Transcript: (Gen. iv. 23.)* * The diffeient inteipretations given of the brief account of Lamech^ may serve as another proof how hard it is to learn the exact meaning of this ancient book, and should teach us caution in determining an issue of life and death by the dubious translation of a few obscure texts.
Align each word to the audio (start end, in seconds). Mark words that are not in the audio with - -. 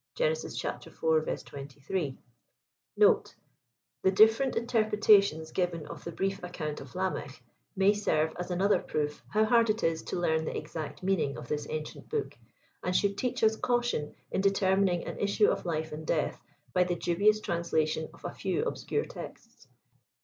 (Gen. 0.15 0.31
iv. 0.31 0.39
23.)* 0.59 2.17
* 2.53 2.97
The 4.01 4.11
diffeient 4.11 4.55
inteipretations 4.55 5.53
given 5.53 5.85
of 5.85 6.03
the 6.03 6.11
brief 6.11 6.41
account 6.41 6.81
of 6.81 6.93
Lamech^ 6.93 7.39
may 7.75 7.93
serve 7.93 8.33
as 8.39 8.49
another 8.49 8.79
proof 8.79 9.23
how 9.29 9.45
hard 9.45 9.69
it 9.69 9.83
is 9.83 10.01
to 10.01 10.15
learn 10.19 10.45
the 10.45 10.57
exact 10.57 11.03
meaning 11.03 11.37
of 11.37 11.47
this 11.47 11.67
ancient 11.69 12.09
book, 12.09 12.35
and 12.81 12.95
should 12.95 13.15
teach 13.15 13.43
us 13.43 13.55
caution 13.55 14.15
in 14.31 14.41
determining 14.41 15.05
an 15.05 15.19
issue 15.19 15.49
of 15.51 15.67
life 15.67 15.91
and 15.91 16.07
death 16.07 16.41
by 16.73 16.83
the 16.83 16.95
dubious 16.95 17.39
translation 17.39 18.09
of 18.11 18.25
a 18.25 18.33
few 18.33 18.63
obscure 18.65 19.05
texts. 19.05 19.67